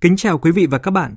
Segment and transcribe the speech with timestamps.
[0.00, 1.14] Kính chào quý vị và các bạn.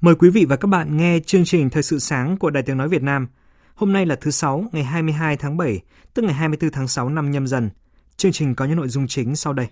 [0.00, 2.76] Mời quý vị và các bạn nghe chương trình Thời sự sáng của Đài Tiếng
[2.76, 3.28] Nói Việt Nam.
[3.74, 5.80] Hôm nay là thứ Sáu, ngày 22 tháng 7,
[6.14, 7.70] tức ngày 24 tháng 6 năm nhâm dần.
[8.16, 9.66] Chương trình có những nội dung chính sau đây.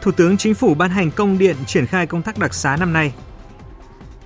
[0.00, 2.92] Thủ tướng Chính phủ ban hành công điện triển khai công tác đặc xá năm
[2.92, 3.14] nay.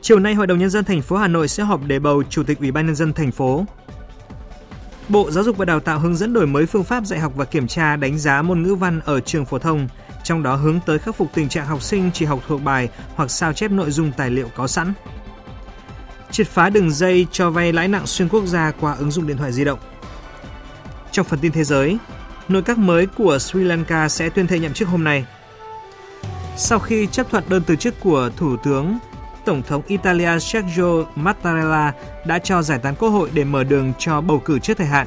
[0.00, 2.42] Chiều nay, Hội đồng nhân dân thành phố Hà Nội sẽ họp để bầu Chủ
[2.42, 3.64] tịch Ủy ban nhân dân thành phố.
[5.10, 7.44] Bộ Giáo dục và Đào tạo hướng dẫn đổi mới phương pháp dạy học và
[7.44, 9.88] kiểm tra đánh giá môn ngữ văn ở trường phổ thông,
[10.24, 13.30] trong đó hướng tới khắc phục tình trạng học sinh chỉ học thuộc bài hoặc
[13.30, 14.92] sao chép nội dung tài liệu có sẵn.
[16.30, 19.36] Triệt phá đường dây cho vay lãi nặng xuyên quốc gia qua ứng dụng điện
[19.36, 19.78] thoại di động.
[21.12, 21.98] Trong phần tin thế giới,
[22.48, 25.26] nội các mới của Sri Lanka sẽ tuyên thệ nhậm chức hôm nay.
[26.56, 28.98] Sau khi chấp thuận đơn từ chức của Thủ tướng
[29.50, 31.94] Tổng thống Italia Sergio Mattarella
[32.26, 35.06] đã cho giải tán quốc hội để mở đường cho bầu cử trước thời hạn.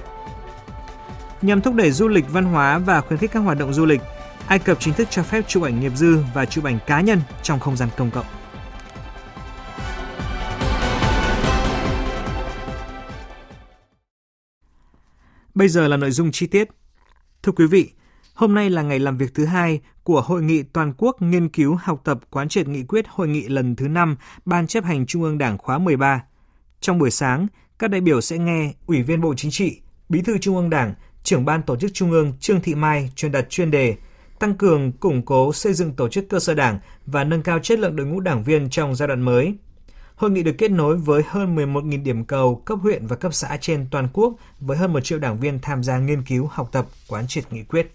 [1.42, 4.02] Nhằm thúc đẩy du lịch văn hóa và khuyến khích các hoạt động du lịch,
[4.48, 7.22] Ai Cập chính thức cho phép chụp ảnh nghiệp dư và chụp ảnh cá nhân
[7.44, 8.26] trong không gian công cộng.
[15.54, 16.70] Bây giờ là nội dung chi tiết.
[17.44, 17.92] Thưa quý vị,
[18.34, 21.76] Hôm nay là ngày làm việc thứ hai của Hội nghị Toàn quốc nghiên cứu
[21.76, 25.24] học tập quán triệt nghị quyết Hội nghị lần thứ 5 Ban chấp hành Trung
[25.24, 26.24] ương Đảng khóa 13.
[26.80, 27.48] Trong buổi sáng,
[27.80, 30.94] các đại biểu sẽ nghe Ủy viên Bộ Chính trị, Bí thư Trung ương Đảng,
[31.24, 33.96] trưởng ban tổ chức Trung ương Trương Thị Mai truyền đặt chuyên đề
[34.40, 37.80] tăng cường, củng cố xây dựng tổ chức cơ sở đảng và nâng cao chất
[37.80, 39.56] lượng đội ngũ đảng viên trong giai đoạn mới.
[40.16, 43.58] Hội nghị được kết nối với hơn 11.000 điểm cầu cấp huyện và cấp xã
[43.62, 46.88] trên toàn quốc với hơn 1 triệu đảng viên tham gia nghiên cứu, học tập,
[47.08, 47.92] quán triệt nghị quyết.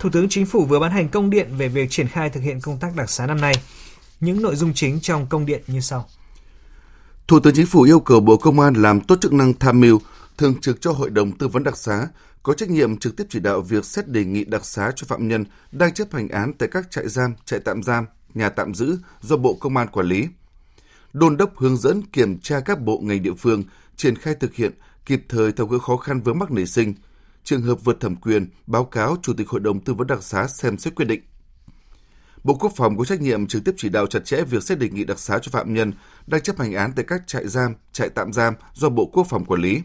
[0.00, 2.60] Thủ tướng Chính phủ vừa ban hành công điện về việc triển khai thực hiện
[2.60, 3.54] công tác đặc xá năm nay.
[4.20, 6.08] Những nội dung chính trong công điện như sau.
[7.28, 10.00] Thủ tướng Chính phủ yêu cầu Bộ Công an làm tốt chức năng tham mưu,
[10.38, 12.08] thường trực cho Hội đồng Tư vấn đặc xá,
[12.42, 15.28] có trách nhiệm trực tiếp chỉ đạo việc xét đề nghị đặc xá cho phạm
[15.28, 18.98] nhân đang chấp hành án tại các trại giam, trại tạm giam, nhà tạm giữ
[19.20, 20.28] do Bộ Công an quản lý.
[21.12, 23.64] Đôn đốc hướng dẫn kiểm tra các bộ ngành địa phương
[23.96, 24.72] triển khai thực hiện
[25.06, 26.94] kịp thời tháo gỡ khó khăn vướng mắc nảy sinh–
[27.48, 30.46] trường hợp vượt thẩm quyền báo cáo Chủ tịch Hội đồng Tư vấn đặc xá
[30.46, 31.20] xem xét quyết định.
[32.44, 34.88] Bộ Quốc phòng có trách nhiệm trực tiếp chỉ đạo chặt chẽ việc xét đề
[34.88, 35.92] nghị đặc xá cho phạm nhân
[36.26, 39.44] đang chấp hành án tại các trại giam, trại tạm giam do Bộ Quốc phòng
[39.44, 39.82] quản lý.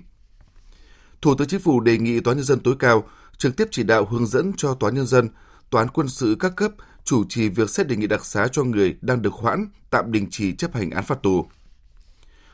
[1.22, 3.04] Thủ tướng Chính phủ đề nghị Tòa nhân dân tối cao
[3.38, 5.30] trực tiếp chỉ đạo hướng dẫn cho Tòa nhân dân,
[5.70, 6.72] Tòa án quân sự các cấp
[7.04, 10.28] chủ trì việc xét đề nghị đặc xá cho người đang được hoãn, tạm đình
[10.32, 11.46] chỉ chấp hành án phạt tù.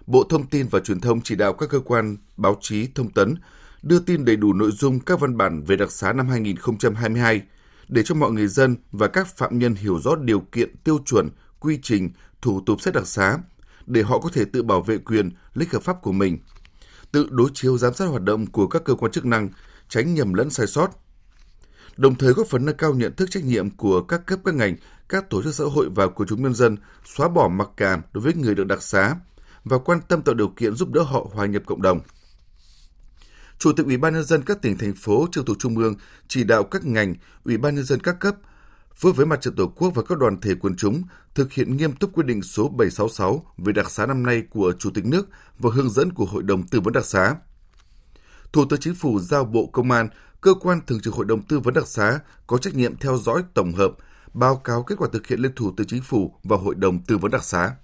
[0.08, 3.36] Bộ Thông tin và Truyền thông chỉ đạo các cơ quan báo chí thông tấn
[3.82, 7.42] đưa tin đầy đủ nội dung các văn bản về đặc xá năm 2022
[7.88, 11.30] để cho mọi người dân và các phạm nhân hiểu rõ điều kiện, tiêu chuẩn,
[11.60, 12.10] quy trình,
[12.42, 13.38] thủ tục xét đặc xá
[13.86, 16.38] để họ có thể tự bảo vệ quyền, lợi hợp pháp của mình,
[17.12, 19.50] tự đối chiếu giám sát hoạt động của các cơ quan chức năng,
[19.90, 20.90] tránh nhầm lẫn sai sót.
[21.98, 24.76] Đồng thời góp phần nâng cao nhận thức trách nhiệm của các cấp các ngành,
[25.10, 28.24] các tổ chức xã hội và của chúng nhân dân xóa bỏ mặc cảm đối
[28.24, 29.16] với người được đặc xá
[29.64, 32.00] và quan tâm tạo điều kiện giúp đỡ họ hòa nhập cộng đồng.
[33.60, 35.96] Chủ tịch Ủy ban nhân dân các tỉnh thành phố trực thuộc trung ương
[36.28, 37.16] chỉ đạo các ngành,
[37.46, 38.36] Ủy ban nhân dân các cấp
[38.96, 41.04] phối với mặt trận Tổ quốc và các đoàn thể quần chúng
[41.36, 44.90] thực hiện nghiêm túc quyết định số 766 về đặc xá năm nay của Chủ
[44.90, 45.30] tịch nước
[45.60, 47.36] và hướng dẫn của Hội đồng Tư vấn đặc xá.
[48.54, 50.10] Thủ tướng Chính phủ giao Bộ Công an,
[50.42, 53.44] cơ quan thường trực Hội đồng Tư vấn đặc xá có trách nhiệm theo dõi
[53.54, 53.92] tổng hợp,
[54.34, 57.18] báo cáo kết quả thực hiện lên Thủ tướng Chính phủ và Hội đồng Tư
[57.18, 57.76] vấn đặc xá.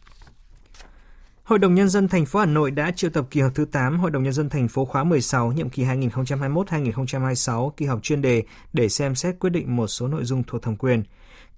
[1.46, 4.00] Hội đồng nhân dân thành phố Hà Nội đã triệu tập kỳ họp thứ 8
[4.00, 8.44] Hội đồng nhân dân thành phố khóa 16 nhiệm kỳ 2021-2026 kỳ họp chuyên đề
[8.74, 11.04] để xem xét quyết định một số nội dung thuộc thẩm quyền.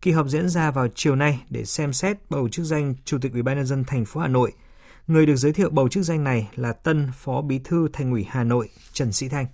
[0.01, 3.33] Kỳ họp diễn ra vào chiều nay để xem xét bầu chức danh Chủ tịch
[3.33, 4.51] Ủy ban nhân dân thành phố Hà Nội.
[5.07, 8.25] Người được giới thiệu bầu chức danh này là tân Phó Bí thư Thành ủy
[8.29, 9.45] Hà Nội, Trần Sĩ Thanh.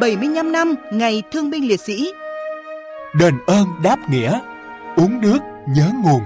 [0.00, 2.12] bảy mươi năm năm ngày Thương binh Liệt sĩ
[3.18, 4.40] đền ơn đáp nghĩa,
[4.96, 5.38] uống nước
[5.68, 6.22] nhớ nguồn.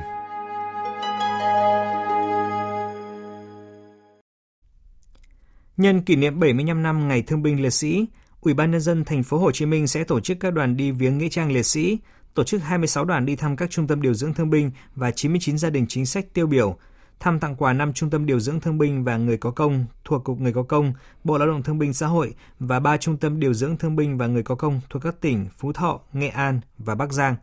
[5.76, 8.06] Nhân kỷ niệm 75 năm Ngày Thương binh Liệt sĩ,
[8.40, 10.90] Ủy ban nhân dân thành phố Hồ Chí Minh sẽ tổ chức các đoàn đi
[10.90, 11.98] viếng nghĩa trang liệt sĩ,
[12.34, 15.58] tổ chức 26 đoàn đi thăm các trung tâm điều dưỡng thương binh và 99
[15.58, 16.76] gia đình chính sách tiêu biểu,
[17.20, 20.24] thăm tặng quà năm trung tâm điều dưỡng thương binh và người có công thuộc
[20.24, 20.92] Cục Người có công,
[21.24, 24.18] Bộ Lao động Thương binh Xã hội và ba trung tâm điều dưỡng thương binh
[24.18, 27.36] và người có công thuộc các tỉnh Phú Thọ, Nghệ An và Bắc Giang.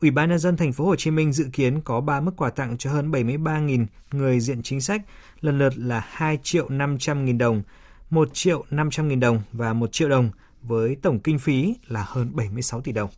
[0.00, 2.50] Ủy ban nhân dân thành phố Hồ Chí Minh dự kiến có 3 mức quà
[2.50, 5.02] tặng cho hơn 73.000 người diện chính sách,
[5.40, 7.62] lần lượt là 2 triệu 500 nghìn đồng,
[8.10, 10.30] 1 triệu 500 nghìn đồng và 1 triệu đồng
[10.62, 13.10] với tổng kinh phí là hơn 76 tỷ đồng.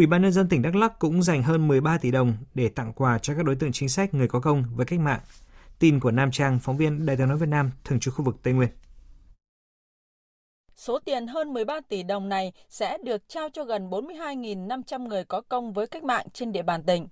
[0.00, 2.92] Ủy ban nhân dân tỉnh Đắk Lắk cũng dành hơn 13 tỷ đồng để tặng
[2.92, 5.20] quà cho các đối tượng chính sách người có công với cách mạng.
[5.78, 8.36] Tin của Nam Trang, phóng viên Đài tiếng nói Việt Nam, thường trú khu vực
[8.42, 8.68] Tây Nguyên.
[10.76, 15.40] Số tiền hơn 13 tỷ đồng này sẽ được trao cho gần 42.500 người có
[15.48, 17.08] công với cách mạng trên địa bàn tỉnh.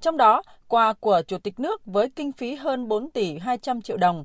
[0.00, 3.96] Trong đó, quà của Chủ tịch nước với kinh phí hơn 4 tỷ 200 triệu
[3.96, 4.24] đồng.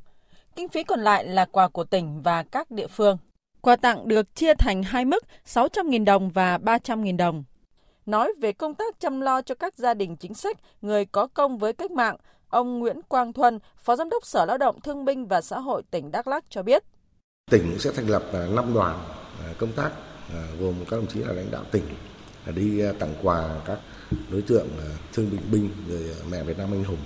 [0.56, 3.18] Kinh phí còn lại là quà của tỉnh và các địa phương.
[3.62, 7.44] Quà tặng được chia thành hai mức 600.000 đồng và 300.000 đồng.
[8.10, 11.58] Nói về công tác chăm lo cho các gia đình chính sách, người có công
[11.58, 12.18] với cách mạng,
[12.50, 15.82] ông Nguyễn Quang Thuần, Phó Giám đốc Sở Lao động Thương binh và Xã hội
[15.92, 16.84] tỉnh Đắk Lắk cho biết.
[17.52, 19.00] Tỉnh sẽ thành lập à, 5 đoàn
[19.46, 19.92] à, công tác
[20.34, 21.84] à, gồm các đồng chí là lãnh đạo tỉnh
[22.56, 23.80] đi tặng quà các
[24.32, 24.68] đối tượng
[25.14, 27.04] thương bệnh binh người mẹ Việt Nam anh hùng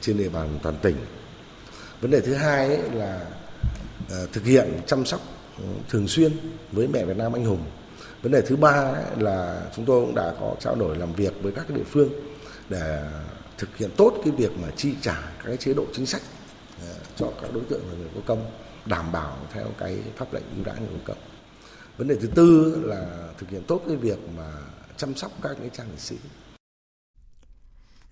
[0.00, 0.96] trên địa bàn toàn tỉnh.
[2.00, 3.26] Vấn đề thứ hai là
[4.32, 5.20] thực hiện chăm sóc
[5.58, 6.32] ừ, thường xuyên
[6.72, 7.62] với mẹ Việt Nam anh hùng
[8.22, 11.52] vấn đề thứ ba là chúng tôi cũng đã có trao đổi làm việc với
[11.52, 12.08] các địa phương
[12.68, 13.10] để
[13.58, 16.22] thực hiện tốt cái việc mà chi trả các cái chế độ chính sách
[16.80, 18.50] ờ, cho các đối tượng là người có công
[18.86, 21.22] đảm bảo theo cái pháp lệnh ưu đãi người có công
[21.96, 24.52] vấn đề thứ tư là thực hiện tốt cái việc mà
[24.96, 26.16] chăm sóc các cái trang liệt sĩ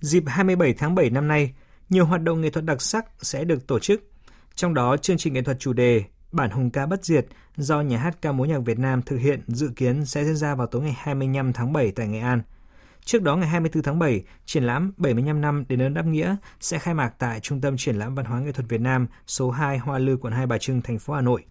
[0.00, 1.55] Dịp 27 tháng 7 năm nay,
[1.88, 4.00] nhiều hoạt động nghệ thuật đặc sắc sẽ được tổ chức.
[4.55, 6.05] Trong đó, chương trình nghệ thuật chủ đề
[6.37, 9.43] Bản hùng ca bất diệt do nhà hát ca mối nhạc Việt Nam thực hiện
[9.47, 12.43] dự kiến sẽ diễn ra vào tối ngày 25 tháng 7 tại Nghệ An.
[13.05, 16.79] Trước đó ngày 24 tháng 7, triển lãm 75 năm đến ơn đáp nghĩa sẽ
[16.79, 19.79] khai mạc tại Trung tâm Triển lãm Văn hóa Nghệ thuật Việt Nam số 2
[19.79, 21.44] Hoa Lư quận Hai Bà Trưng, thành phố Hà Nội.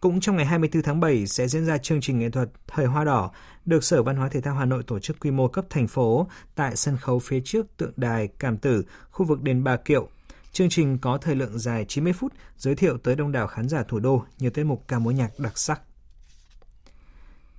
[0.00, 3.04] Cũng trong ngày 24 tháng 7 sẽ diễn ra chương trình nghệ thuật Thời Hoa
[3.04, 3.30] Đỏ
[3.64, 6.26] được Sở Văn hóa Thể thao Hà Nội tổ chức quy mô cấp thành phố
[6.54, 10.08] tại sân khấu phía trước tượng đài Cảm Tử, khu vực đền Bà Kiệu,
[10.52, 13.82] Chương trình có thời lượng dài 90 phút, giới thiệu tới đông đảo khán giả
[13.82, 15.80] thủ đô nhiều tiết mục ca mối nhạc đặc sắc.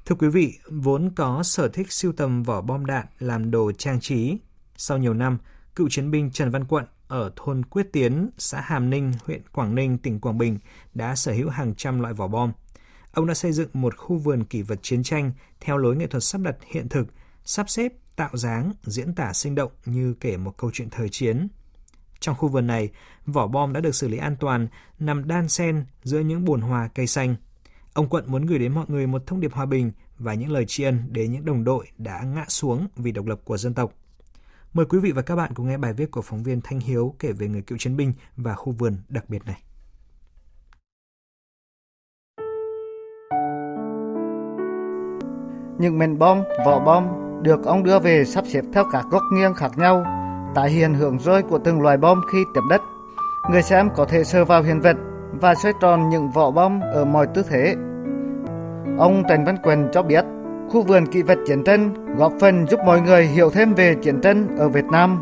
[0.05, 3.99] Thưa quý vị, vốn có sở thích siêu tầm vỏ bom đạn làm đồ trang
[4.01, 4.37] trí.
[4.77, 5.37] Sau nhiều năm,
[5.75, 9.75] cựu chiến binh Trần Văn Quận ở thôn Quyết Tiến, xã Hàm Ninh, huyện Quảng
[9.75, 10.59] Ninh, tỉnh Quảng Bình
[10.93, 12.51] đã sở hữu hàng trăm loại vỏ bom.
[13.11, 16.23] Ông đã xây dựng một khu vườn kỷ vật chiến tranh theo lối nghệ thuật
[16.23, 17.07] sắp đặt hiện thực,
[17.45, 21.47] sắp xếp, tạo dáng, diễn tả sinh động như kể một câu chuyện thời chiến.
[22.21, 22.89] Trong khu vườn này,
[23.25, 24.67] vỏ bom đã được xử lý an toàn,
[24.99, 27.35] nằm đan xen giữa những bồn hoa cây xanh.
[27.93, 30.65] Ông Quận muốn gửi đến mọi người một thông điệp hòa bình và những lời
[30.67, 33.93] tri ân đến những đồng đội đã ngã xuống vì độc lập của dân tộc.
[34.73, 37.15] Mời quý vị và các bạn cùng nghe bài viết của phóng viên Thanh Hiếu
[37.19, 39.61] kể về người cựu chiến binh và khu vườn đặc biệt này.
[45.79, 47.07] Những mảnh bom, vỏ bom
[47.43, 50.20] được ông đưa về sắp xếp theo các góc nghiêng khác nhau
[50.55, 52.81] tái hiện hưởng rơi của từng loài bom khi tiếp đất.
[53.51, 54.97] Người xem có thể sờ vào hiện vật
[55.31, 57.75] và xoay tròn những vỏ bom ở mọi tư thế.
[58.97, 60.25] Ông Trần Văn Quyền cho biết,
[60.69, 64.21] khu vườn kỹ vật chiến tranh góp phần giúp mọi người hiểu thêm về chiến
[64.21, 65.21] tranh ở Việt Nam.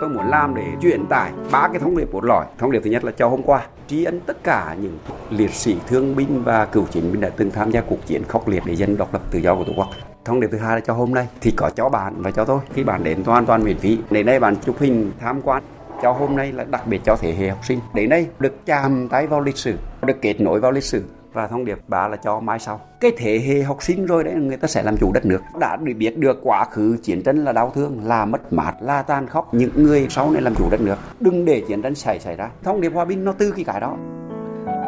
[0.00, 2.46] Tôi muốn làm để truyền tải ba cái thông điệp cốt lõi.
[2.58, 4.98] Thông điệp thứ nhất là cho hôm qua tri ân tất cả những
[5.30, 8.48] liệt sĩ thương binh và cựu chiến binh đã từng tham gia cuộc chiến khốc
[8.48, 9.86] liệt để giành độc lập tự do của tổ quốc
[10.28, 12.60] thông điệp thứ hai là cho hôm nay thì có cho bạn và cho tôi.
[12.74, 13.98] Khi bạn đến hoàn toàn miễn phí.
[14.10, 15.62] Đến đây bạn chụp hình, tham quan.
[16.02, 17.78] Cho hôm nay là đặc biệt cho thế hệ học sinh.
[17.94, 21.04] Đến đây được chạm tay vào lịch sử, được kết nối vào lịch sử.
[21.32, 22.80] Và thông điệp ba là cho mai sau.
[23.00, 25.40] Cái thế hệ học sinh rồi đấy, người ta sẽ làm chủ đất nước.
[25.60, 29.02] Đã được biết được quá khứ chiến tranh là đau thương, là mất mát, là
[29.02, 30.96] tan khóc những người sau này làm chủ đất nước.
[31.20, 32.48] Đừng để chiến tranh xảy xảy ra.
[32.64, 33.96] Thông điệp hòa bình nó từ cái cái đó.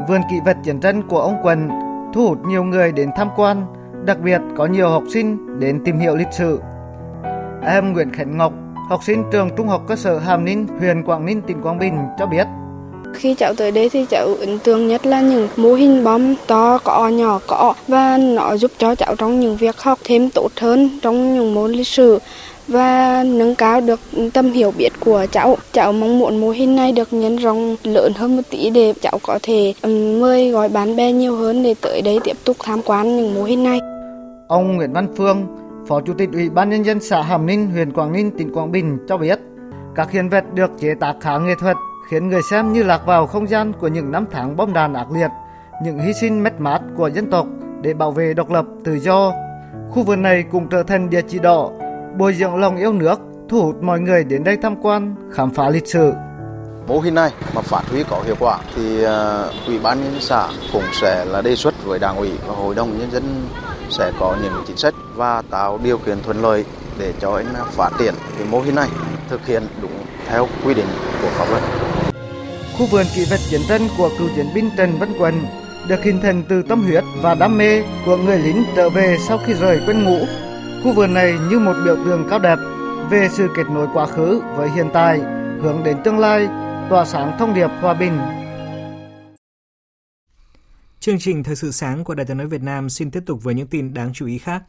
[0.08, 1.68] Vườn kỷ vật chiến tranh của ông Quần
[2.14, 3.66] thu hút nhiều người đến tham quan.
[4.06, 6.60] Đặc biệt có nhiều học sinh đến tìm hiểu lịch sử.
[7.66, 8.52] Em Nguyễn Khánh Ngọc,
[8.88, 11.94] học sinh trường Trung học cơ sở Hàm Ninh, huyện Quảng Ninh, tỉnh Quảng Bình
[12.18, 12.46] cho biết.
[13.14, 16.78] Khi cháu tới đây thì cháu ấn tượng nhất là những mô hình bom to
[16.78, 20.90] cỏ nhỏ cỏ và nó giúp cho cháu trong những việc học thêm tốt hơn
[21.02, 22.18] trong những môn lịch sử
[22.70, 24.00] và nâng cao được
[24.34, 25.56] tâm hiểu biết của cháu.
[25.72, 29.18] Cháu mong muốn mô hình này được nhân rộng lớn hơn một tí để cháu
[29.22, 29.74] có thể
[30.20, 33.42] mời gọi bạn bè nhiều hơn để tới đây tiếp tục tham quan những mô
[33.42, 33.80] hình này.
[34.48, 35.46] Ông Nguyễn Văn Phương,
[35.88, 38.72] Phó Chủ tịch Ủy ban Nhân dân xã Hàm Ninh, huyện Quảng Ninh, tỉnh Quảng
[38.72, 39.38] Bình cho biết,
[39.96, 41.76] các hiện vật được chế tác khá nghệ thuật,
[42.10, 45.06] khiến người xem như lạc vào không gian của những năm tháng bom đạn ác
[45.12, 45.30] liệt,
[45.84, 47.46] những hy sinh mất mát của dân tộc
[47.82, 49.32] để bảo vệ độc lập tự do.
[49.90, 51.70] Khu vườn này cũng trở thành địa chỉ đỏ,
[52.18, 55.68] bồi dưỡng lòng yêu nước, thu hút mọi người đến đây tham quan, khám phá
[55.70, 56.12] lịch sử.
[56.88, 59.10] Mô hình này mà phát huy có hiệu quả thì uh,
[59.66, 62.98] ủy ban nhân xã cũng sẽ là đề xuất với đảng ủy và hội đồng
[62.98, 63.48] nhân dân
[63.90, 66.64] sẽ có những chính sách và tạo điều kiện thuận lợi
[66.98, 68.88] để cho anh phát triển cái mô hình này
[69.28, 69.92] thực hiện đúng
[70.26, 70.86] theo quy định
[71.22, 71.62] của pháp luật.
[72.78, 75.34] Khu vườn kỷ vật chiến tranh của cựu chiến binh Trần Văn Quần
[75.88, 79.38] được hình thành từ tâm huyết và đam mê của người lính trở về sau
[79.46, 80.26] khi rời quân ngũ.
[80.84, 82.58] Khu vườn này như một biểu tượng cao đẹp
[83.10, 85.18] về sự kết nối quá khứ với hiện tại,
[85.62, 86.48] hướng đến tương lai,
[86.90, 88.18] tỏa sáng thông điệp hòa bình.
[91.00, 93.54] Chương trình Thời sự sáng của Đài tiếng nói Việt Nam xin tiếp tục với
[93.54, 94.62] những tin đáng chú ý khác.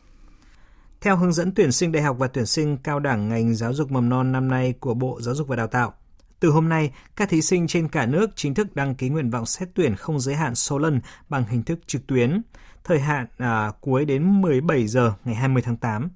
[1.02, 3.92] Theo hướng dẫn tuyển sinh đại học và tuyển sinh cao đẳng ngành giáo dục
[3.92, 5.94] mầm non năm nay của Bộ Giáo dục và Đào tạo,
[6.42, 9.46] từ hôm nay, các thí sinh trên cả nước chính thức đăng ký nguyện vọng
[9.46, 12.42] xét tuyển không giới hạn số lần bằng hình thức trực tuyến.
[12.84, 16.10] Thời hạn à, cuối đến 17 giờ ngày 20 tháng 8.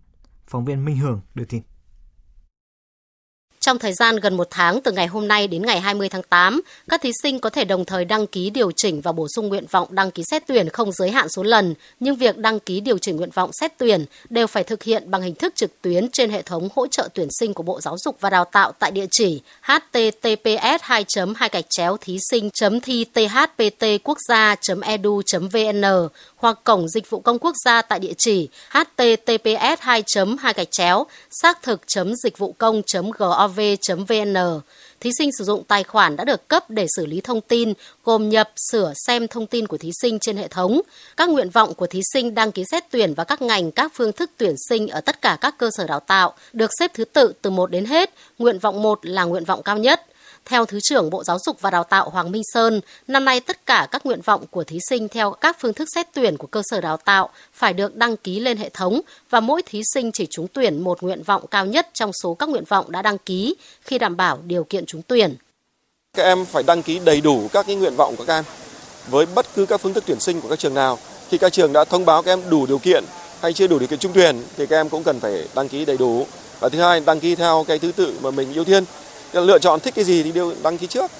[0.47, 1.61] Phóng viên Minh Hường đưa tin.
[3.65, 6.61] Trong thời gian gần một tháng từ ngày hôm nay đến ngày 20 tháng 8,
[6.89, 9.65] các thí sinh có thể đồng thời đăng ký điều chỉnh và bổ sung nguyện
[9.71, 12.97] vọng đăng ký xét tuyển không giới hạn số lần, nhưng việc đăng ký điều
[12.97, 16.29] chỉnh nguyện vọng xét tuyển đều phải thực hiện bằng hình thức trực tuyến trên
[16.29, 19.05] hệ thống hỗ trợ tuyển sinh của Bộ Giáo dục và Đào tạo tại địa
[19.11, 21.05] chỉ https 2
[21.35, 22.49] 2 gạch chéo thí sinh
[22.83, 25.83] thi thpt quốc gia edu vn
[26.35, 30.03] hoặc cổng dịch vụ công quốc gia tại địa chỉ https 2
[30.39, 31.81] 2 gạch chéo xác thực
[32.23, 32.81] dịch vụ công
[33.19, 34.35] gov gov.vn.
[34.99, 38.29] Thí sinh sử dụng tài khoản đã được cấp để xử lý thông tin, gồm
[38.29, 40.81] nhập, sửa, xem thông tin của thí sinh trên hệ thống.
[41.17, 44.11] Các nguyện vọng của thí sinh đăng ký xét tuyển và các ngành, các phương
[44.11, 47.33] thức tuyển sinh ở tất cả các cơ sở đào tạo được xếp thứ tự
[47.41, 48.13] từ 1 đến hết.
[48.37, 50.05] Nguyện vọng 1 là nguyện vọng cao nhất.
[50.45, 53.65] Theo Thứ trưởng Bộ Giáo dục và Đào tạo Hoàng Minh Sơn, năm nay tất
[53.65, 56.61] cả các nguyện vọng của thí sinh theo các phương thức xét tuyển của cơ
[56.65, 60.27] sở đào tạo phải được đăng ký lên hệ thống và mỗi thí sinh chỉ
[60.29, 63.55] trúng tuyển một nguyện vọng cao nhất trong số các nguyện vọng đã đăng ký
[63.81, 65.35] khi đảm bảo điều kiện trúng tuyển.
[66.13, 68.43] Các em phải đăng ký đầy đủ các cái nguyện vọng của các em
[69.09, 70.99] với bất cứ các phương thức tuyển sinh của các trường nào.
[71.29, 73.03] Khi các trường đã thông báo các em đủ điều kiện
[73.41, 75.85] hay chưa đủ điều kiện trúng tuyển thì các em cũng cần phải đăng ký
[75.85, 76.27] đầy đủ.
[76.59, 78.83] Và thứ hai, đăng ký theo cái thứ tự mà mình ưu tiên
[79.41, 81.11] lựa chọn thích cái gì thì đều đăng ký trước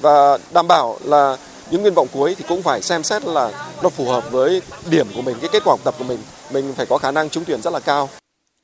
[0.00, 1.36] và đảm bảo là
[1.70, 5.06] những nguyện vọng cuối thì cũng phải xem xét là nó phù hợp với điểm
[5.14, 6.18] của mình, cái kết quả học tập của mình.
[6.52, 8.08] Mình phải có khả năng trúng tuyển rất là cao.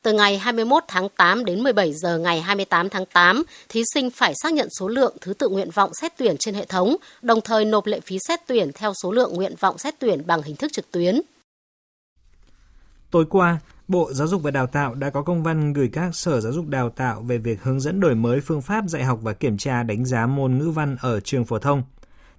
[0.02, 4.32] Từ ngày 21 tháng 8 đến 17 giờ ngày 28 tháng 8, thí sinh phải
[4.42, 7.64] xác nhận số lượng thứ tự nguyện vọng xét tuyển trên hệ thống, đồng thời
[7.64, 10.72] nộp lệ phí xét tuyển theo số lượng nguyện vọng xét tuyển bằng hình thức
[10.72, 11.20] trực tuyến.
[13.10, 13.58] Tối qua,
[13.88, 16.68] Bộ Giáo dục và Đào tạo đã có công văn gửi các sở giáo dục
[16.68, 19.82] đào tạo về việc hướng dẫn đổi mới phương pháp dạy học và kiểm tra
[19.82, 21.82] đánh giá môn ngữ văn ở trường phổ thông.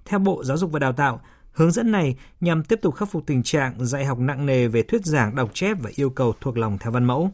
[0.06, 3.24] Theo Bộ Giáo dục và Đào tạo, hướng dẫn này nhằm tiếp tục khắc phục
[3.25, 6.58] tình trạng dạy học nặng nề về thuyết giảng, đọc chép và yêu cầu thuộc
[6.58, 7.32] lòng theo văn mẫu.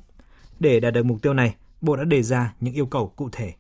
[0.60, 3.53] Để đạt được mục tiêu này, Bộ đã đề ra những yêu cầu cụ thể.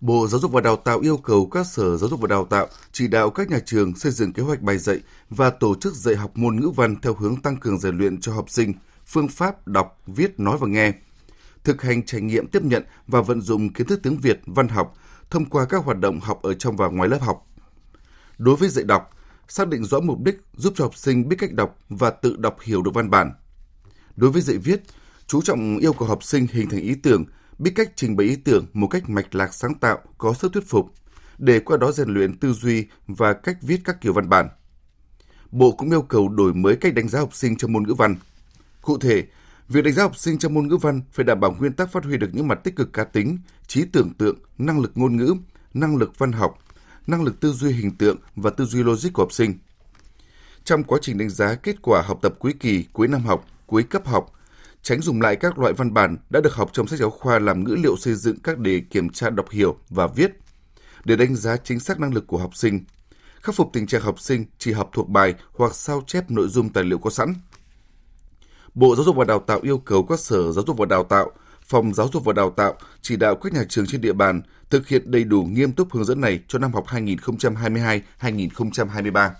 [0.00, 2.66] Bộ Giáo dục và Đào tạo yêu cầu các sở giáo dục và đào tạo
[2.92, 4.98] chỉ đạo các nhà trường xây dựng kế hoạch bài dạy
[5.30, 8.32] và tổ chức dạy học môn ngữ văn theo hướng tăng cường rèn luyện cho
[8.32, 8.72] học sinh–
[9.06, 10.92] phương pháp đọc, viết, nói và nghe,
[11.64, 14.94] thực hành trải nghiệm tiếp nhận và vận dụng kiến thức tiếng Việt, văn học
[15.30, 17.46] thông qua các hoạt động học ở trong và ngoài lớp học.
[18.38, 19.10] Đối với dạy đọc,
[19.48, 22.56] xác định rõ mục đích giúp cho học sinh biết cách đọc và tự đọc
[22.62, 23.32] hiểu được văn bản.
[24.16, 24.82] Đối với dạy viết,
[25.26, 27.24] chú trọng yêu cầu học sinh hình thành ý tưởng,
[27.58, 30.68] biết cách trình bày ý tưởng một cách mạch lạc sáng tạo, có sức thuyết
[30.68, 30.86] phục,
[31.38, 34.48] để qua đó rèn luyện tư duy và cách viết các kiểu văn bản.
[35.50, 38.16] Bộ cũng yêu cầu đổi mới cách đánh giá học sinh trong môn ngữ văn,
[38.86, 39.24] Cụ thể,
[39.68, 42.04] việc đánh giá học sinh trong môn ngữ văn phải đảm bảo nguyên tắc phát
[42.04, 45.34] huy được những mặt tích cực cá tính, trí tưởng tượng, năng lực ngôn ngữ,
[45.74, 46.58] năng lực văn học,
[47.06, 49.54] năng lực tư duy hình tượng và tư duy logic của học sinh.
[50.64, 53.82] Trong quá trình đánh giá kết quả học tập cuối kỳ, cuối năm học, cuối
[53.82, 54.32] cấp học,
[54.82, 57.64] tránh dùng lại các loại văn bản đã được học trong sách giáo khoa làm
[57.64, 60.30] ngữ liệu xây dựng các đề kiểm tra đọc hiểu và viết
[61.04, 62.84] để đánh giá chính xác năng lực của học sinh,
[63.40, 66.68] khắc phục tình trạng học sinh chỉ học thuộc bài hoặc sao chép nội dung
[66.68, 67.34] tài liệu có sẵn.
[68.76, 71.30] Bộ Giáo dục và Đào tạo yêu cầu các sở giáo dục và đào tạo,
[71.62, 74.88] phòng giáo dục và đào tạo chỉ đạo các nhà trường trên địa bàn thực
[74.88, 79.30] hiện đầy đủ nghiêm túc hướng dẫn này cho năm học 2022-2023.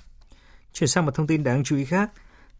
[0.72, 2.10] Chuyển sang một thông tin đáng chú ý khác.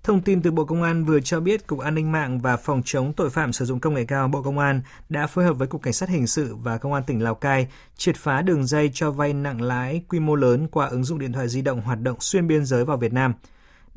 [0.03, 2.83] Thông tin từ Bộ Công an vừa cho biết Cục An ninh mạng và Phòng
[2.85, 5.69] chống tội phạm sử dụng công nghệ cao Bộ Công an đã phối hợp với
[5.69, 8.91] Cục Cảnh sát Hình sự và Công an tỉnh Lào Cai triệt phá đường dây
[8.95, 12.01] cho vay nặng lãi quy mô lớn qua ứng dụng điện thoại di động hoạt
[12.01, 13.35] động xuyên biên giới vào Việt Nam–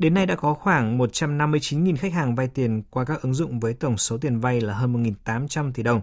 [0.00, 3.74] Đến nay đã có khoảng 159.000 khách hàng vay tiền qua các ứng dụng với
[3.74, 6.00] tổng số tiền vay là hơn 1.800 tỷ đồng.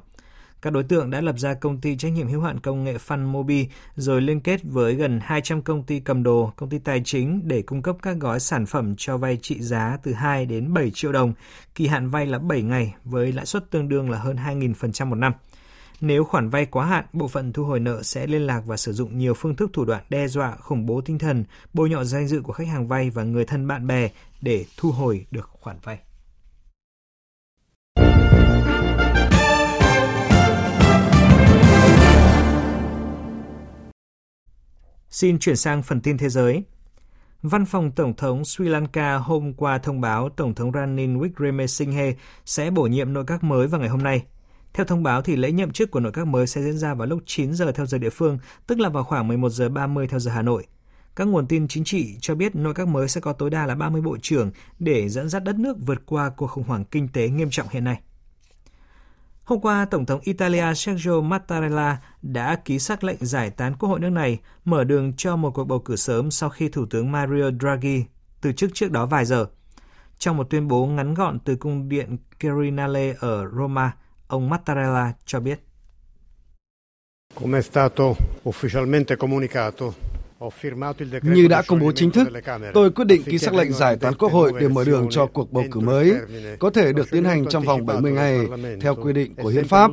[0.61, 3.27] Các đối tượng đã lập ra công ty trách nhiệm hữu hạn công nghệ Fun
[3.27, 7.41] Mobi rồi liên kết với gần 200 công ty cầm đồ, công ty tài chính
[7.47, 10.91] để cung cấp các gói sản phẩm cho vay trị giá từ 2 đến 7
[10.91, 11.33] triệu đồng,
[11.75, 15.15] kỳ hạn vay là 7 ngày với lãi suất tương đương là hơn 2.000% một
[15.15, 15.33] năm.
[16.01, 18.93] Nếu khoản vay quá hạn, bộ phận thu hồi nợ sẽ liên lạc và sử
[18.93, 22.27] dụng nhiều phương thức thủ đoạn đe dọa, khủng bố tinh thần, bôi nhọ danh
[22.27, 24.09] dự của khách hàng vay và người thân bạn bè
[24.41, 25.99] để thu hồi được khoản vay.
[35.09, 36.63] Xin chuyển sang phần tin thế giới.
[37.41, 42.13] Văn phòng Tổng thống Sri Lanka hôm qua thông báo Tổng thống Ranil Wickremesinghe
[42.45, 44.25] sẽ bổ nhiệm nội các mới vào ngày hôm nay.
[44.73, 47.07] Theo thông báo thì lễ nhậm chức của nội các mới sẽ diễn ra vào
[47.07, 50.19] lúc 9 giờ theo giờ địa phương, tức là vào khoảng 11 giờ 30 theo
[50.19, 50.65] giờ Hà Nội.
[51.15, 53.75] Các nguồn tin chính trị cho biết nội các mới sẽ có tối đa là
[53.75, 57.29] 30 bộ trưởng để dẫn dắt đất nước vượt qua cuộc khủng hoảng kinh tế
[57.29, 58.01] nghiêm trọng hiện nay.
[59.43, 63.99] Hôm qua, Tổng thống Italia Sergio Mattarella đã ký xác lệnh giải tán quốc hội
[63.99, 67.51] nước này, mở đường cho một cuộc bầu cử sớm sau khi Thủ tướng Mario
[67.61, 68.03] Draghi
[68.41, 69.45] từ chức trước đó vài giờ.
[70.19, 73.91] Trong một tuyên bố ngắn gọn từ cung điện Quirinale ở Roma,
[74.27, 75.59] ông Mattarella cho biết.
[77.33, 79.95] Come è stato ufficialmente comunicato,
[81.21, 82.27] như đã công bố chính thức,
[82.73, 85.51] tôi quyết định ký sắc lệnh giải tán Quốc hội để mở đường cho cuộc
[85.51, 86.13] bầu cử mới,
[86.59, 88.47] có thể được tiến hành trong vòng 70 ngày
[88.81, 89.91] theo quy định của hiến pháp.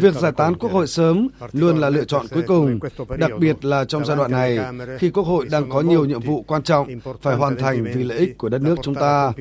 [0.00, 2.78] Việc giải tán Quốc hội sớm luôn là lựa chọn cuối cùng,
[3.18, 4.58] đặc biệt là trong giai đoạn này,
[4.98, 6.88] khi Quốc hội đang có nhiều nhiệm vụ quan trọng
[7.22, 9.32] phải hoàn thành vì lợi ích của đất nước chúng ta.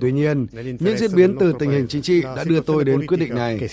[0.00, 0.46] Tuy nhiên,
[0.80, 3.68] những diễn biến từ tình hình chính trị đã đưa tôi đến quyết định này.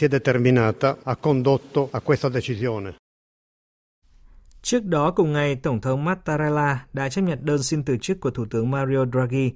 [4.69, 8.31] Trước đó cùng ngày, Tổng thống Mattarella đã chấp nhận đơn xin từ chức của
[8.31, 9.51] Thủ tướng Mario Draghi.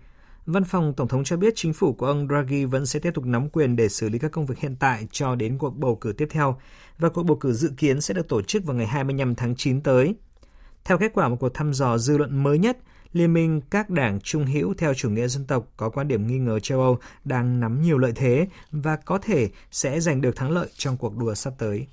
[0.46, 3.26] Văn phòng Tổng thống cho biết chính phủ của ông Draghi vẫn sẽ tiếp tục
[3.26, 6.14] nắm quyền để xử lý các công việc hiện tại cho đến cuộc bầu cử
[6.18, 6.60] tiếp theo,
[7.00, 9.82] và cuộc bầu cử dự kiến sẽ được tổ chức vào ngày 25 tháng 9
[9.82, 10.16] tới.
[10.84, 12.78] Theo kết quả một cuộc thăm dò dư luận mới nhất,
[13.12, 16.38] Liên minh các đảng trung hữu theo chủ nghĩa dân tộc có quan điểm nghi
[16.38, 20.52] ngờ châu Âu đang nắm nhiều lợi thế và có thể sẽ giành được thắng
[20.52, 21.88] lợi trong cuộc đua sắp tới.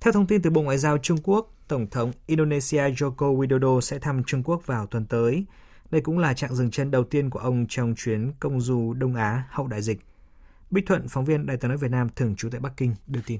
[0.00, 3.98] Theo thông tin từ Bộ Ngoại giao Trung Quốc, Tổng thống Indonesia Joko Widodo sẽ
[3.98, 5.44] thăm Trung Quốc vào tuần tới.
[5.90, 9.14] Đây cũng là trạng dừng chân đầu tiên của ông trong chuyến công du Đông
[9.14, 10.00] Á hậu đại dịch.
[10.70, 13.20] Bích Thuận, phóng viên Đài tiếng nói Việt Nam thường trú tại Bắc Kinh đưa
[13.26, 13.38] tin.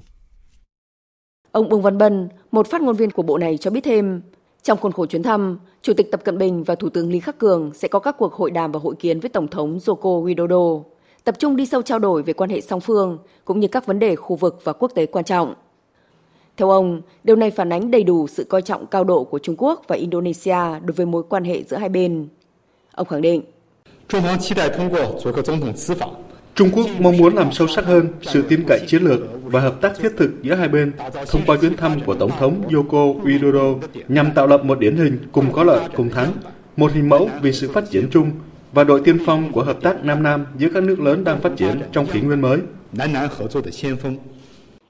[1.51, 4.21] Ông Uông Văn Bân, một phát ngôn viên của bộ này cho biết thêm,
[4.63, 7.37] trong khuôn khổ chuyến thăm, Chủ tịch Tập Cận Bình và Thủ tướng Lý Khắc
[7.37, 10.83] Cường sẽ có các cuộc hội đàm và hội kiến với Tổng thống Joko Widodo,
[11.23, 13.99] tập trung đi sâu trao đổi về quan hệ song phương cũng như các vấn
[13.99, 15.53] đề khu vực và quốc tế quan trọng.
[16.57, 19.55] Theo ông, điều này phản ánh đầy đủ sự coi trọng cao độ của Trung
[19.57, 22.27] Quốc và Indonesia đối với mối quan hệ giữa hai bên.
[22.91, 23.41] Ông khẳng định,
[26.55, 29.81] Trung Quốc mong muốn làm sâu sắc hơn sự tin cậy chiến lược và hợp
[29.81, 30.91] tác thiết thực giữa hai bên
[31.27, 35.17] thông qua chuyến thăm của Tổng thống Joko Widodo nhằm tạo lập một điển hình
[35.31, 36.31] cùng có lợi cùng thắng,
[36.77, 38.31] một hình mẫu vì sự phát triển chung
[38.73, 41.51] và đội tiên phong của hợp tác Nam Nam giữa các nước lớn đang phát
[41.57, 42.59] triển trong kỷ nguyên mới.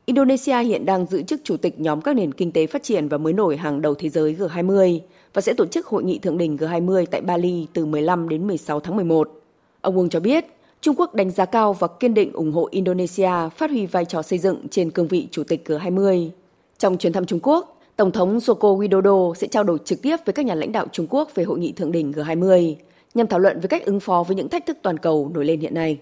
[0.05, 3.17] Indonesia hiện đang giữ chức chủ tịch nhóm các nền kinh tế phát triển và
[3.17, 4.99] mới nổi hàng đầu thế giới G20
[5.33, 8.79] và sẽ tổ chức hội nghị thượng đỉnh G20 tại Bali từ 15 đến 16
[8.79, 9.41] tháng 11.
[9.81, 10.45] Ông Wong cho biết,
[10.81, 14.21] Trung Quốc đánh giá cao và kiên định ủng hộ Indonesia phát huy vai trò
[14.21, 16.29] xây dựng trên cương vị chủ tịch G20.
[16.77, 20.33] Trong chuyến thăm Trung Quốc, Tổng thống Joko Widodo sẽ trao đổi trực tiếp với
[20.33, 22.75] các nhà lãnh đạo Trung Quốc về hội nghị thượng đỉnh G20
[23.13, 25.59] nhằm thảo luận về cách ứng phó với những thách thức toàn cầu nổi lên
[25.59, 25.97] hiện nay.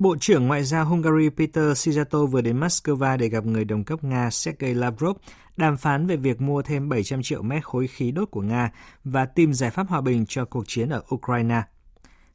[0.00, 4.04] Bộ trưởng Ngoại giao Hungary Peter Szijjarto vừa đến Moscow để gặp người đồng cấp
[4.04, 5.16] Nga Sergei Lavrov,
[5.56, 8.70] đàm phán về việc mua thêm 700 triệu mét khối khí đốt của Nga
[9.04, 11.62] và tìm giải pháp hòa bình cho cuộc chiến ở Ukraine.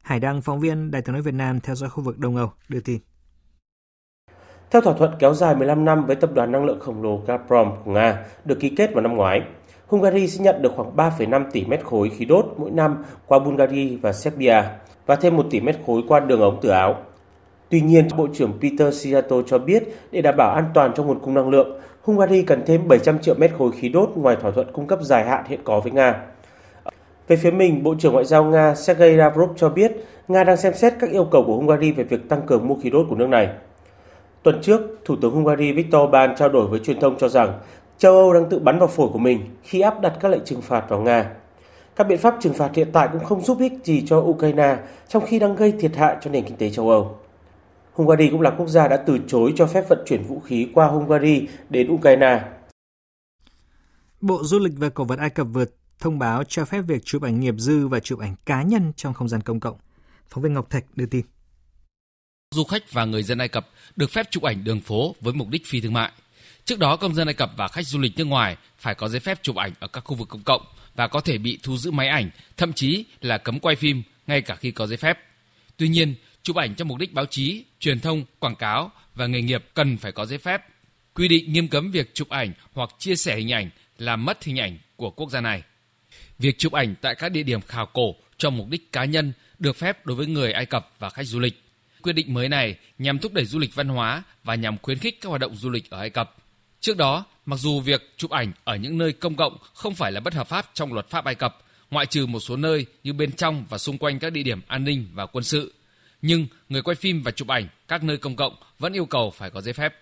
[0.02, 2.50] Hải Đăng, phóng viên Đài tiếng nói Việt Nam theo dõi khu vực Đông Âu,
[2.68, 2.98] đưa tin.
[4.70, 7.76] Theo thỏa thuận kéo dài 15 năm với tập đoàn năng lượng khổng lồ Gazprom
[7.84, 9.40] của Nga được ký kết vào năm ngoái,
[9.86, 13.96] Hungary sẽ nhận được khoảng 3,5 tỷ mét khối khí đốt mỗi năm qua Bulgaria
[13.96, 14.62] và Serbia
[15.06, 17.02] và thêm 1 tỷ mét khối qua đường ống từ Áo.
[17.70, 21.20] Tuy nhiên, Bộ trưởng Peter Siato cho biết để đảm bảo an toàn cho nguồn
[21.20, 24.72] cung năng lượng, Hungary cần thêm 700 triệu mét khối khí đốt ngoài thỏa thuận
[24.72, 26.22] cung cấp dài hạn hiện có với Nga.
[27.28, 29.92] Về phía mình, Bộ trưởng Ngoại giao Nga Sergei Lavrov cho biết
[30.28, 32.90] Nga đang xem xét các yêu cầu của Hungary về việc tăng cường mua khí
[32.90, 33.48] đốt của nước này.
[34.42, 37.58] Tuần trước, Thủ tướng Hungary Viktor Orbán trao đổi với truyền thông cho rằng
[37.98, 40.60] châu Âu đang tự bắn vào phổi của mình khi áp đặt các lệnh trừng
[40.60, 41.30] phạt vào Nga.
[41.96, 44.76] Các biện pháp trừng phạt hiện tại cũng không giúp ích gì cho Ukraine
[45.08, 47.14] trong khi đang gây thiệt hại cho nền kinh tế châu Âu.
[47.96, 50.86] Hungary cũng là quốc gia đã từ chối cho phép vận chuyển vũ khí qua
[50.86, 52.44] Hungary đến Ukraine.
[54.20, 55.64] Bộ Du lịch và Cổ vật Ai Cập vừa
[55.98, 59.14] thông báo cho phép việc chụp ảnh nghiệp dư và chụp ảnh cá nhân trong
[59.14, 59.78] không gian công cộng.
[60.28, 61.26] Phóng viên Ngọc Thạch đưa tin.
[62.54, 65.48] Du khách và người dân Ai Cập được phép chụp ảnh đường phố với mục
[65.48, 66.12] đích phi thương mại.
[66.64, 69.20] Trước đó, công dân Ai Cập và khách du lịch nước ngoài phải có giấy
[69.20, 70.62] phép chụp ảnh ở các khu vực công cộng
[70.94, 74.40] và có thể bị thu giữ máy ảnh, thậm chí là cấm quay phim ngay
[74.40, 75.18] cả khi có giấy phép.
[75.76, 76.14] Tuy nhiên,
[76.46, 79.96] chụp ảnh cho mục đích báo chí, truyền thông, quảng cáo và nghề nghiệp cần
[79.96, 80.62] phải có giấy phép.
[81.14, 84.56] Quy định nghiêm cấm việc chụp ảnh hoặc chia sẻ hình ảnh làm mất hình
[84.56, 85.62] ảnh của quốc gia này.
[86.38, 89.76] Việc chụp ảnh tại các địa điểm khảo cổ cho mục đích cá nhân được
[89.76, 91.62] phép đối với người Ai Cập và khách du lịch.
[92.02, 95.20] Quyết định mới này nhằm thúc đẩy du lịch văn hóa và nhằm khuyến khích
[95.20, 96.36] các hoạt động du lịch ở Ai Cập.
[96.80, 100.20] Trước đó, mặc dù việc chụp ảnh ở những nơi công cộng không phải là
[100.20, 101.58] bất hợp pháp trong luật pháp Ai Cập,
[101.90, 104.84] ngoại trừ một số nơi như bên trong và xung quanh các địa điểm an
[104.84, 105.72] ninh và quân sự,
[106.22, 109.50] nhưng người quay phim và chụp ảnh các nơi công cộng vẫn yêu cầu phải
[109.50, 109.94] có giấy phép.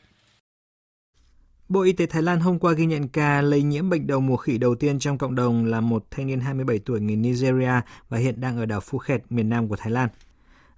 [1.69, 4.37] Bộ Y tế Thái Lan hôm qua ghi nhận ca lây nhiễm bệnh đầu mùa
[4.37, 8.19] khỉ đầu tiên trong cộng đồng là một thanh niên 27 tuổi người Nigeria và
[8.19, 10.09] hiện đang ở đảo Phuket, miền nam của Thái Lan.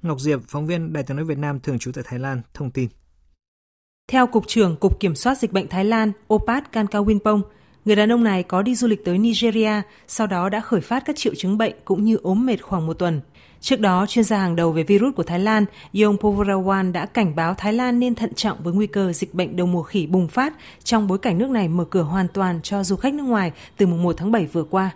[0.03, 2.71] Ngọc Diệp, phóng viên Đài tiếng nói Việt Nam thường trú tại Thái Lan, thông
[2.71, 2.89] tin.
[4.09, 7.43] Theo Cục trưởng Cục Kiểm soát Dịch bệnh Thái Lan Opat Kankawinpong,
[7.85, 11.03] người đàn ông này có đi du lịch tới Nigeria, sau đó đã khởi phát
[11.07, 13.21] các triệu chứng bệnh cũng như ốm mệt khoảng một tuần.
[13.61, 15.65] Trước đó, chuyên gia hàng đầu về virus của Thái Lan,
[16.03, 19.57] Yong Povarawan đã cảnh báo Thái Lan nên thận trọng với nguy cơ dịch bệnh
[19.57, 22.85] đầu mùa khỉ bùng phát trong bối cảnh nước này mở cửa hoàn toàn cho
[22.85, 24.91] du khách nước ngoài từ mùng 1 tháng 7 vừa qua.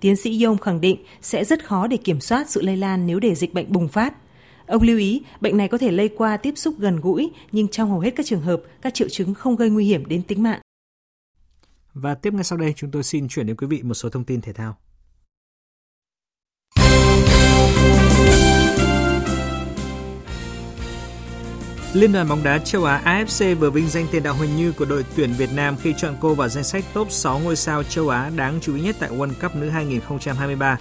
[0.00, 3.20] Tiến sĩ Yong khẳng định sẽ rất khó để kiểm soát sự lây lan nếu
[3.20, 4.14] để dịch bệnh bùng phát.
[4.66, 7.90] Ông lưu ý, bệnh này có thể lây qua tiếp xúc gần gũi, nhưng trong
[7.90, 10.60] hầu hết các trường hợp, các triệu chứng không gây nguy hiểm đến tính mạng.
[11.94, 14.24] Và tiếp ngay sau đây, chúng tôi xin chuyển đến quý vị một số thông
[14.24, 14.76] tin thể thao.
[21.92, 24.84] Liên đoàn bóng đá châu Á AFC vừa vinh danh tiền đạo Huỳnh Như của
[24.84, 28.08] đội tuyển Việt Nam khi chọn cô vào danh sách top 6 ngôi sao châu
[28.08, 30.78] Á đáng chú ý nhất tại World Cup nữ 2023.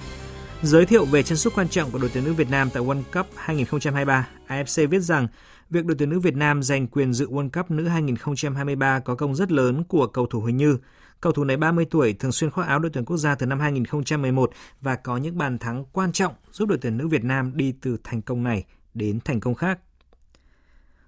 [0.62, 3.04] Giới thiệu về chân sút quan trọng của đội tuyển nữ Việt Nam tại World
[3.14, 5.28] Cup 2023, AFC viết rằng
[5.70, 9.36] việc đội tuyển nữ Việt Nam giành quyền dự World Cup nữ 2023 có công
[9.36, 10.78] rất lớn của cầu thủ Huỳnh Như.
[11.22, 13.60] Cầu thủ này 30 tuổi, thường xuyên khoác áo đội tuyển quốc gia từ năm
[13.60, 17.74] 2011 và có những bàn thắng quan trọng giúp đội tuyển nữ Việt Nam đi
[17.82, 19.80] từ thành công này đến thành công khác.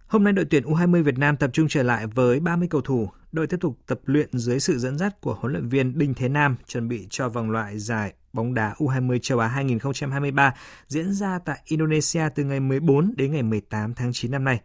[0.10, 3.10] Hôm nay đội tuyển U20 Việt Nam tập trung trở lại với 30 cầu thủ.
[3.32, 6.30] Đội tiếp tục tập luyện dưới sự dẫn dắt của huấn luyện viên Đinh Thế
[6.30, 10.54] Nam chuẩn bị cho vòng loại giải bóng đá U20 châu Á 2023
[10.88, 14.62] diễn ra tại Indonesia từ ngày 14 đến ngày 18 tháng 9 năm nay.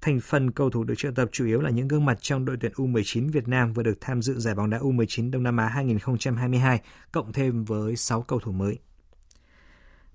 [0.00, 2.56] Thành phần cầu thủ được triệu tập chủ yếu là những gương mặt trong đội
[2.60, 5.66] tuyển U19 Việt Nam vừa được tham dự giải bóng đá U19 Đông Nam Á
[5.66, 6.80] 2022,
[7.12, 8.78] cộng thêm với 6 cầu thủ mới.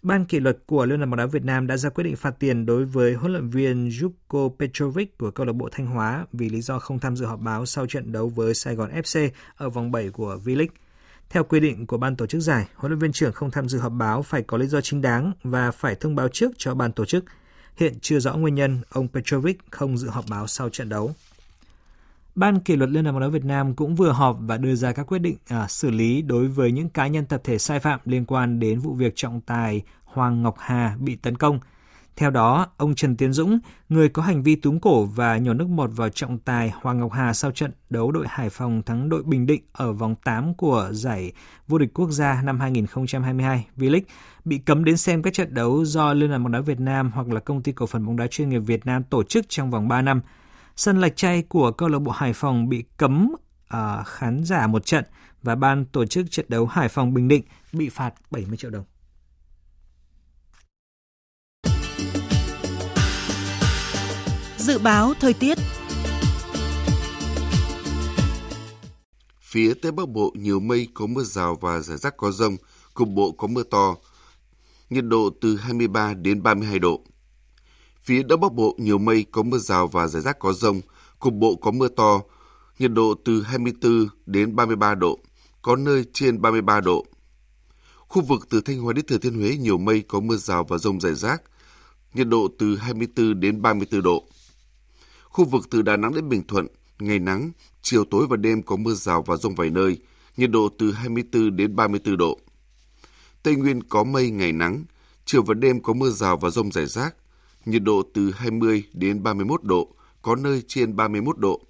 [0.08, 2.40] Ban kỷ luật của Liên đoàn bóng đá Việt Nam đã ra quyết định phạt
[2.40, 6.50] tiền đối với huấn luyện viên Juko Petrovic của câu lạc bộ Thanh Hóa vì
[6.50, 9.70] lý do không tham dự họp báo sau trận đấu với Sài Gòn FC ở
[9.70, 10.68] vòng 7 của V-League.
[11.30, 13.80] Theo quy định của ban tổ chức giải, huấn luyện viên trưởng không tham dự
[13.80, 16.92] họp báo phải có lý do chính đáng và phải thông báo trước cho ban
[16.92, 17.26] tổ chức.
[17.78, 21.14] Hiện chưa rõ nguyên nhân ông Petrovic không dự họp báo sau trận đấu.
[22.36, 24.92] Ban kỷ luật Liên đoàn bóng đá Việt Nam cũng vừa họp và đưa ra
[24.92, 28.00] các quyết định à, xử lý đối với những cá nhân tập thể sai phạm
[28.06, 29.82] liên quan đến vụ việc trọng tài
[30.18, 31.60] Hoàng Ngọc Hà bị tấn công.
[32.16, 35.68] Theo đó, ông Trần Tiến Dũng, người có hành vi túm cổ và nhổ nước
[35.68, 39.24] bọt vào trọng tài Hoàng Ngọc Hà sau trận đấu đội Hải Phòng thắng đội
[39.24, 41.32] Bình Định ở vòng 8 của giải
[41.68, 44.02] vô địch quốc gia năm 2022 V-League,
[44.46, 47.28] bị cấm đến xem các trận đấu do Liên đoàn bóng đá Việt Nam hoặc
[47.28, 49.88] là công ty cổ phần bóng đá chuyên nghiệp Việt Nam tổ chức trong vòng
[49.88, 50.22] 3 năm–
[50.78, 53.36] Sân lạch chay của câu lạc bộ Hải Phòng bị cấm
[53.68, 55.04] à, khán giả một trận
[55.44, 58.84] và ban tổ chức trận đấu Hải Phòng Bình Định bị phạt 70 triệu đồng.
[64.68, 65.58] Dự báo thời tiết
[69.42, 72.58] Phía Tây Bắc Bộ nhiều mây có mưa rào và rải rác có rông,
[72.94, 73.96] cục bộ có mưa to.
[74.90, 77.02] Nhiệt độ từ 23 đến 32 độ.
[78.04, 80.82] Phía Đông Bắc Bộ nhiều mây, có mưa rào và rải rác có rông,
[81.20, 82.22] cục bộ có mưa to,
[82.80, 85.20] nhiệt độ từ 24 đến 33 độ,
[85.62, 87.06] có nơi trên 33 độ.
[87.98, 90.78] Khu vực từ Thanh Hóa đến Thừa Thiên Huế nhiều mây, có mưa rào và
[90.78, 91.42] rông rải rác,
[92.14, 94.28] nhiệt độ từ 24 đến 34 độ.
[95.38, 96.68] Khu vực từ Đà Nẵng đến Bình Thuận,
[97.00, 99.98] ngày nắng, chiều tối và đêm có mưa rào và rông vài nơi,
[100.38, 102.40] nhiệt độ từ 24 đến 34 độ.
[103.44, 104.86] Tây Nguyên có mây, ngày nắng,
[105.26, 107.16] chiều và đêm có mưa rào và rông rải rác,
[107.66, 111.62] nhiệt độ từ 20 đến 31 độ, có nơi trên 31 độ.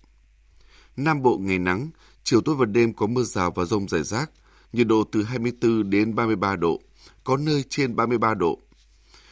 [0.98, 1.90] Nam Bộ ngày nắng,
[2.24, 4.32] chiều tối và đêm có mưa rào và rông rải rác,
[4.74, 6.82] nhiệt độ từ 24 đến 33 độ,
[7.24, 8.60] có nơi trên 33 độ.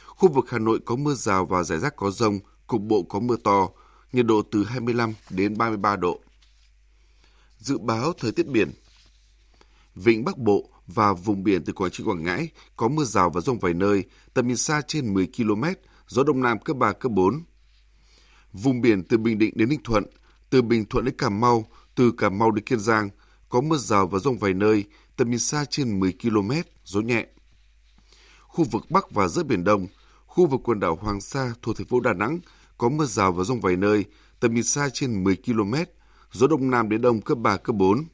[0.06, 3.20] Khu vực Hà Nội có mưa rào và rải rác có rông, cục bộ có
[3.20, 3.70] mưa to,
[4.14, 6.20] nhiệt độ từ 25 đến 33 độ.
[7.58, 8.72] Dự báo thời tiết biển
[9.96, 13.42] Vịnh Bắc Bộ và vùng biển từ Quảng Trị Quảng Ngãi có mưa rào và
[13.42, 15.64] rông vài nơi, tầm nhìn xa trên 10 km,
[16.08, 17.44] gió đông nam cấp 3 cấp 4.
[18.54, 20.04] Vùng biển từ Bình Định đến Ninh Thuận,
[20.50, 21.66] từ Bình Thuận đến Cà Mau,
[21.96, 23.10] từ Cà Mau đến Kiên Giang
[23.50, 24.84] có mưa rào và rông vài nơi,
[25.16, 26.52] tầm nhìn xa trên 10 km,
[26.84, 27.26] gió nhẹ.
[28.42, 29.88] Khu vực Bắc và giữa Biển Đông,
[30.26, 32.40] khu vực quần đảo Hoàng Sa thuộc thành phố Đà Nẵng
[32.78, 34.06] có mưa rào và rông vài nơi,
[34.40, 35.74] tầm nhìn xa trên 10 km,
[36.32, 38.06] gió đông nam đến đông cấp 3, cấp 4.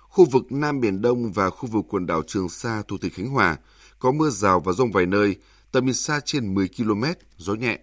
[0.00, 3.28] Khu vực Nam Biển Đông và khu vực quần đảo Trường Sa thuộc tỉnh Khánh
[3.28, 3.56] Hòa
[3.98, 5.36] có mưa rào và rông vài nơi,
[5.72, 7.04] tầm nhìn xa trên 10 km,
[7.36, 7.78] gió nhẹ.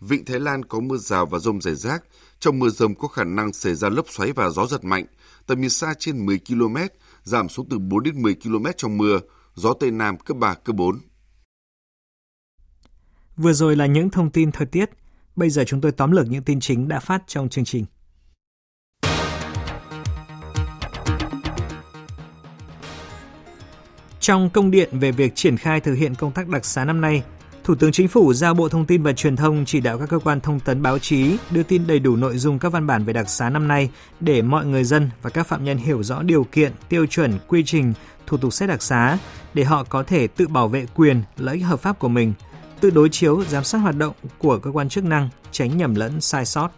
[0.00, 2.02] Vịnh Thái Lan có mưa rào và rông rải rác,
[2.38, 5.06] trong mưa rông có khả năng xảy ra lốc xoáy và gió giật mạnh,
[5.46, 6.76] tầm nhìn xa trên 10 km,
[7.22, 9.20] giảm xuống từ 4 đến 10 km trong mưa,
[9.54, 11.00] gió Tây Nam cấp 3, cấp 4.
[13.36, 14.90] Vừa rồi là những thông tin thời tiết,
[15.36, 17.84] bây giờ chúng tôi tóm lược những tin chính đã phát trong chương trình.
[24.20, 27.22] Trong công điện về việc triển khai thực hiện công tác đặc xá năm nay,
[27.64, 30.18] Thủ tướng Chính phủ giao Bộ Thông tin và Truyền thông chỉ đạo các cơ
[30.18, 33.12] quan thông tấn báo chí đưa tin đầy đủ nội dung các văn bản về
[33.12, 33.90] đặc xá năm nay
[34.20, 37.62] để mọi người dân và các phạm nhân hiểu rõ điều kiện, tiêu chuẩn, quy
[37.66, 37.92] trình,
[38.26, 39.18] thủ tục xét đặc xá
[39.54, 42.32] để họ có thể tự bảo vệ quyền, lợi ích hợp pháp của mình,
[42.82, 46.20] tự đối chiếu, giám sát hoạt động của cơ quan chức năng, tránh nhầm lẫn
[46.20, 46.68] sai sót.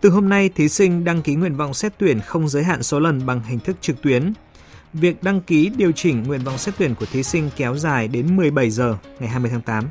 [0.00, 3.00] Từ hôm nay, thí sinh đăng ký nguyện vọng xét tuyển không giới hạn số
[3.00, 4.32] lần bằng hình thức trực tuyến
[4.92, 8.36] việc đăng ký điều chỉnh nguyện vọng xét tuyển của thí sinh kéo dài đến
[8.36, 9.84] 17 giờ ngày 20 tháng 8.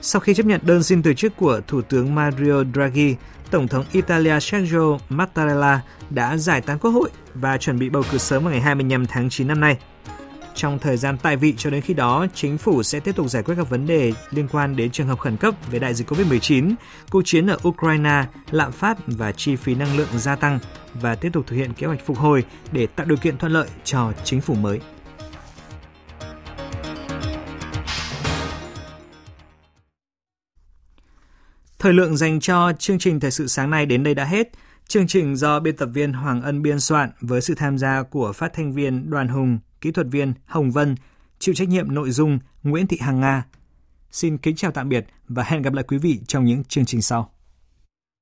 [0.00, 3.16] Sau khi chấp nhận đơn xin từ chức của Thủ tướng Mario Draghi,
[3.50, 8.18] Tổng thống Italia Sergio Mattarella đã giải tán quốc hội và chuẩn bị bầu cử
[8.18, 9.76] sớm vào ngày 25 tháng 9 năm nay.
[10.56, 13.42] Trong thời gian tại vị cho đến khi đó, chính phủ sẽ tiếp tục giải
[13.42, 16.74] quyết các vấn đề liên quan đến trường hợp khẩn cấp về đại dịch COVID-19,
[17.10, 20.58] cuộc chiến ở Ukraine, lạm phát và chi phí năng lượng gia tăng
[20.94, 23.68] và tiếp tục thực hiện kế hoạch phục hồi để tạo điều kiện thuận lợi
[23.84, 24.80] cho chính phủ mới.
[31.78, 34.50] Thời lượng dành cho chương trình thời sự sáng nay đến đây đã hết.
[34.88, 38.32] Chương trình do biên tập viên Hoàng Ân biên soạn với sự tham gia của
[38.32, 40.94] phát thanh viên Đoàn Hùng, kỹ thuật viên Hồng Vân,
[41.38, 43.44] chịu trách nhiệm nội dung Nguyễn Thị Hằng Nga.
[44.10, 47.02] Xin kính chào tạm biệt và hẹn gặp lại quý vị trong những chương trình
[47.02, 47.35] sau.